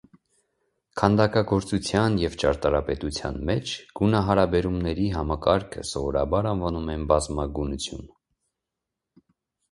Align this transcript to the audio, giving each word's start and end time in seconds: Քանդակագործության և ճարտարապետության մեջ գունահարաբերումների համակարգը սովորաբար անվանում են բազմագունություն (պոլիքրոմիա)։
Քանդակագործության 0.99 2.13
և 2.21 2.37
ճարտարապետության 2.43 3.35
մեջ 3.49 3.73
գունահարաբերումների 3.99 5.05
համակարգը 5.17 5.83
սովորաբար 5.89 6.49
անվանում 6.53 6.89
են 6.95 7.03
բազմագունություն 7.13 8.01
(պոլիքրոմիա)։ 8.01 9.29